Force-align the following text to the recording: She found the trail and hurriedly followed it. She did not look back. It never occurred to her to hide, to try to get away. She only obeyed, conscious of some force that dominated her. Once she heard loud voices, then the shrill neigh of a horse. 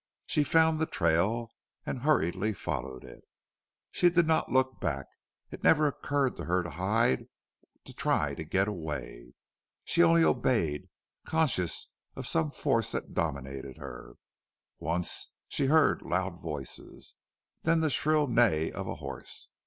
She 0.25 0.43
found 0.43 0.79
the 0.79 0.87
trail 0.87 1.51
and 1.85 1.99
hurriedly 1.99 2.53
followed 2.55 3.03
it. 3.03 3.23
She 3.91 4.09
did 4.09 4.25
not 4.25 4.51
look 4.51 4.79
back. 4.81 5.05
It 5.51 5.63
never 5.63 5.85
occurred 5.85 6.35
to 6.37 6.45
her 6.45 6.63
to 6.63 6.71
hide, 6.71 7.27
to 7.85 7.93
try 7.93 8.33
to 8.33 8.43
get 8.43 8.67
away. 8.67 9.35
She 9.83 10.01
only 10.01 10.23
obeyed, 10.23 10.89
conscious 11.27 11.87
of 12.15 12.25
some 12.25 12.49
force 12.49 12.93
that 12.93 13.13
dominated 13.13 13.77
her. 13.77 14.15
Once 14.79 15.29
she 15.47 15.67
heard 15.67 16.01
loud 16.01 16.41
voices, 16.41 17.13
then 17.61 17.81
the 17.81 17.91
shrill 17.91 18.25
neigh 18.27 18.71
of 18.71 18.87
a 18.87 18.95
horse. 18.95 19.49